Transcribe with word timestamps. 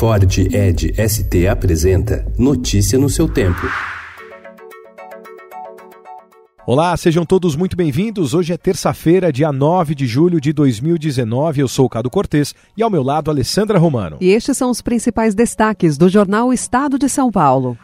Ford 0.00 0.38
Ed 0.38 0.94
ST 0.96 1.46
apresenta 1.46 2.24
Notícia 2.38 2.98
no 2.98 3.10
seu 3.10 3.28
tempo. 3.28 3.60
Olá, 6.66 6.96
sejam 6.96 7.26
todos 7.26 7.54
muito 7.54 7.76
bem-vindos. 7.76 8.32
Hoje 8.32 8.54
é 8.54 8.56
terça-feira, 8.56 9.30
dia 9.30 9.52
9 9.52 9.94
de 9.94 10.06
julho 10.06 10.40
de 10.40 10.54
2019. 10.54 11.60
Eu 11.60 11.68
sou 11.68 11.84
o 11.84 11.88
Cado 11.90 12.08
Cortês 12.08 12.54
e 12.74 12.82
ao 12.82 12.88
meu 12.88 13.02
lado, 13.02 13.30
Alessandra 13.30 13.78
Romano. 13.78 14.16
E 14.22 14.30
estes 14.30 14.56
são 14.56 14.70
os 14.70 14.80
principais 14.80 15.34
destaques 15.34 15.98
do 15.98 16.08
jornal 16.08 16.50
Estado 16.50 16.98
de 16.98 17.06
São 17.06 17.30
Paulo. 17.30 17.76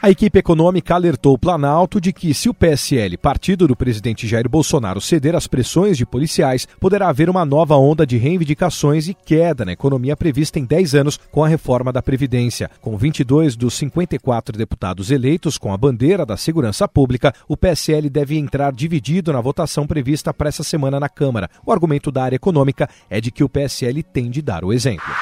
A 0.00 0.10
equipe 0.10 0.38
econômica 0.38 0.94
alertou 0.94 1.34
o 1.34 1.38
Planalto 1.38 2.00
de 2.00 2.12
que, 2.12 2.32
se 2.32 2.48
o 2.48 2.54
PSL, 2.54 3.16
partido 3.16 3.66
do 3.66 3.74
presidente 3.74 4.28
Jair 4.28 4.48
Bolsonaro, 4.48 5.00
ceder 5.00 5.34
às 5.34 5.48
pressões 5.48 5.98
de 5.98 6.06
policiais, 6.06 6.68
poderá 6.78 7.08
haver 7.08 7.28
uma 7.28 7.44
nova 7.44 7.76
onda 7.76 8.06
de 8.06 8.16
reivindicações 8.16 9.08
e 9.08 9.14
queda 9.14 9.64
na 9.64 9.72
economia 9.72 10.16
prevista 10.16 10.56
em 10.56 10.64
10 10.64 10.94
anos 10.94 11.18
com 11.32 11.42
a 11.42 11.48
reforma 11.48 11.92
da 11.92 12.00
Previdência. 12.00 12.70
Com 12.80 12.96
22 12.96 13.56
dos 13.56 13.74
54 13.74 14.56
deputados 14.56 15.10
eleitos 15.10 15.58
com 15.58 15.72
a 15.72 15.76
bandeira 15.76 16.24
da 16.24 16.36
segurança 16.36 16.86
pública, 16.86 17.34
o 17.48 17.56
PSL 17.56 18.08
deve 18.08 18.38
entrar 18.38 18.72
dividido 18.72 19.32
na 19.32 19.40
votação 19.40 19.84
prevista 19.84 20.32
para 20.32 20.48
essa 20.48 20.62
semana 20.62 21.00
na 21.00 21.08
Câmara. 21.08 21.50
O 21.66 21.72
argumento 21.72 22.12
da 22.12 22.22
área 22.22 22.36
econômica 22.36 22.88
é 23.10 23.20
de 23.20 23.32
que 23.32 23.42
o 23.42 23.48
PSL 23.48 24.04
tem 24.04 24.30
de 24.30 24.42
dar 24.42 24.64
o 24.64 24.72
exemplo. 24.72 25.12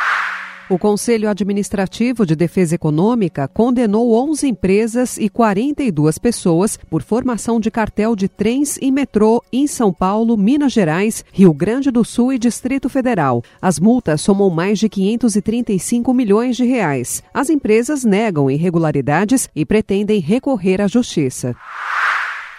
O 0.69 0.77
Conselho 0.77 1.31
Administrativo 1.31 2.27
de 2.27 2.35
Defesa 2.35 2.75
Econômica 2.75 3.47
condenou 3.47 4.13
11 4.29 4.49
empresas 4.49 5.17
e 5.17 5.29
42 5.29 6.19
pessoas 6.19 6.77
por 6.77 7.05
formação 7.05 7.61
de 7.61 7.71
cartel 7.71 8.17
de 8.17 8.29
trens 8.29 8.77
e 8.83 8.91
metrô 8.91 9.41
em 9.53 9.69
São 9.69 9.93
Paulo, 9.93 10.37
Minas 10.37 10.73
Gerais, 10.73 11.25
Rio 11.33 11.55
Grande 11.55 11.93
do 11.93 12.05
Sul 12.05 12.33
e 12.33 12.39
Distrito 12.39 12.89
Federal. 12.89 13.45
As 13.63 13.79
multas 13.79 14.21
somam 14.21 14.51
mais 14.51 14.81
de 14.81 14.89
535 14.89 16.13
milhões 16.13 16.57
de 16.57 16.65
reais. 16.65 17.23
As 17.33 17.49
empresas 17.49 18.03
negam 18.03 18.51
irregularidades 18.51 19.49
e 19.55 19.65
pretendem 19.65 20.19
recorrer 20.19 20.81
à 20.81 20.89
justiça. 20.89 21.55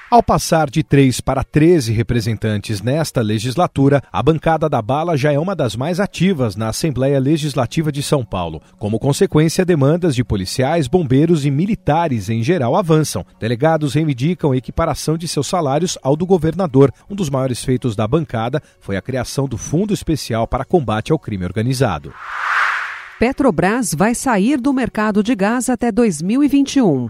Ao 0.10 0.24
passar 0.24 0.70
de 0.70 0.84
três 0.84 1.20
para 1.20 1.44
13 1.44 1.92
representantes 1.92 2.82
nesta 2.82 3.22
legislatura, 3.22 4.02
a 4.10 4.24
bancada 4.24 4.70
da 4.70 4.82
bala 4.82 5.18
já 5.18 5.34
é 5.34 5.38
uma 5.38 5.54
das 5.54 5.76
mais 5.76 6.00
ativas 6.00 6.56
na 6.56 6.70
Assembleia 6.70 7.20
Legislativa 7.20 7.92
de 7.92 8.02
São 8.02 8.24
Paulo. 8.24 8.62
Como 8.80 9.00
consequência, 9.00 9.66
demandas 9.66 10.16
de 10.16 10.24
policiais, 10.24 10.88
bombeiros 10.88 11.46
e 11.46 11.52
militares 11.52 12.30
em 12.30 12.42
geral 12.42 12.78
avançam. 12.78 13.26
Delegados 13.38 13.96
reivindicam 13.96 14.56
equiparação 14.56 15.18
de 15.18 15.28
seus 15.28 15.48
salários 15.48 15.98
ao 16.02 16.16
do 16.16 16.26
governador. 16.26 16.90
Um 17.10 17.16
dos 17.16 17.30
maiores 17.30 17.62
feitos 17.62 17.94
da 17.94 18.08
bancada 18.08 18.64
foi 18.80 18.96
a 18.96 19.02
criação 19.02 19.46
do 19.46 19.58
Fundo 19.58 19.94
Especial 19.94 20.48
para 20.48 20.64
Combate 20.64 21.12
ao 21.12 21.20
Crime 21.20 21.44
Organizado. 21.44 22.14
Petrobras 23.20 23.94
vai 23.94 24.16
sair 24.16 24.58
do 24.58 24.72
mercado 24.72 25.22
de 25.22 25.36
gás 25.36 25.70
até 25.70 25.92
2021. 25.92 27.10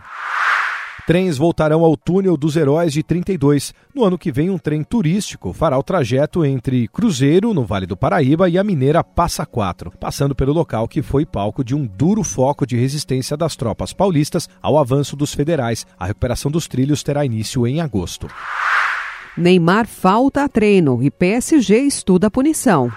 Trens 1.08 1.38
voltarão 1.38 1.86
ao 1.86 1.96
túnel 1.96 2.36
dos 2.36 2.58
Heróis 2.58 2.92
de 2.92 3.02
32. 3.02 3.74
No 3.96 4.04
ano 4.04 4.18
que 4.18 4.30
vem, 4.30 4.50
um 4.50 4.58
trem 4.58 4.84
turístico 4.84 5.54
fará 5.54 5.78
o 5.80 5.82
trajeto 5.82 6.44
entre 6.44 6.86
Cruzeiro, 6.90 7.54
no 7.54 7.64
Vale 7.64 7.86
do 7.86 7.96
Paraíba, 7.96 8.50
e 8.50 8.58
a 8.58 8.64
mineira 8.64 9.02
Passa 9.02 9.46
Quatro, 9.46 9.90
passando 9.98 10.36
pelo 10.36 10.52
local 10.52 10.86
que 10.86 11.02
foi 11.02 11.26
palco 11.26 11.64
de 11.64 11.74
um 11.74 11.88
duro 11.88 12.26
foco 12.26 12.68
de 12.68 12.76
resistência 12.76 13.38
das 13.38 13.56
tropas 13.56 13.94
paulistas 13.94 14.50
ao 14.62 14.78
avanço 14.78 15.16
dos 15.16 15.34
federais. 15.34 15.88
A 15.98 16.08
recuperação 16.08 16.52
dos 16.52 16.68
trilhos 16.68 17.02
terá 17.02 17.24
início 17.24 17.66
em 17.66 17.80
agosto. 17.80 18.28
Neymar 19.38 19.88
falta 19.88 20.44
a 20.44 20.50
treino 20.50 21.02
e 21.02 21.10
PSG 21.10 21.84
estuda 21.84 22.28
a 22.28 22.32
punição. 22.32 22.92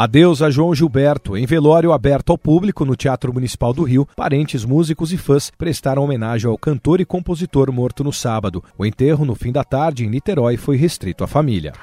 Adeus 0.00 0.40
a 0.40 0.48
João 0.48 0.74
Gilberto. 0.74 1.36
Em 1.36 1.44
velório 1.44 1.92
aberto 1.92 2.30
ao 2.30 2.38
público 2.38 2.86
no 2.86 2.96
Teatro 2.96 3.34
Municipal 3.34 3.70
do 3.74 3.82
Rio, 3.82 4.08
parentes, 4.16 4.64
músicos 4.64 5.12
e 5.12 5.18
fãs 5.18 5.52
prestaram 5.58 6.02
homenagem 6.02 6.48
ao 6.50 6.56
cantor 6.56 7.02
e 7.02 7.04
compositor 7.04 7.70
morto 7.70 8.02
no 8.02 8.10
sábado. 8.10 8.64
O 8.78 8.86
enterro, 8.86 9.26
no 9.26 9.34
fim 9.34 9.52
da 9.52 9.62
tarde, 9.62 10.06
em 10.06 10.08
Niterói, 10.08 10.56
foi 10.56 10.78
restrito 10.78 11.22
à 11.22 11.26
família. 11.26 11.74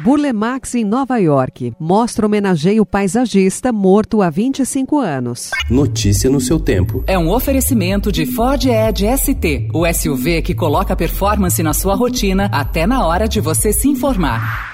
Burle 0.00 0.32
Marx 0.32 0.74
em 0.74 0.84
Nova 0.84 1.16
York. 1.18 1.72
Mostra 1.78 2.26
homenageia 2.26 2.82
o 2.82 2.86
paisagista 2.86 3.72
morto 3.72 4.20
há 4.20 4.28
25 4.28 4.98
anos. 4.98 5.50
Notícia 5.70 6.28
no 6.28 6.40
seu 6.40 6.58
tempo. 6.58 7.04
É 7.06 7.16
um 7.16 7.30
oferecimento 7.30 8.10
de 8.10 8.26
Ford 8.26 8.64
Edge 8.64 9.06
ST, 9.16 9.68
o 9.72 9.86
SUV 9.86 10.42
que 10.42 10.56
coloca 10.56 10.96
performance 10.96 11.62
na 11.62 11.72
sua 11.72 11.94
rotina 11.94 12.46
até 12.46 12.84
na 12.84 13.06
hora 13.06 13.28
de 13.28 13.40
você 13.40 13.72
se 13.72 13.88
informar. 13.88 14.71